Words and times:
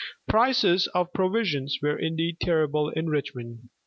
Prices 0.27 0.87
of 0.95 1.13
provisions 1.13 1.77
were 1.79 1.95
indeed 1.95 2.37
terrible 2.41 2.89
in 2.89 3.05
Richmond. 3.07 3.69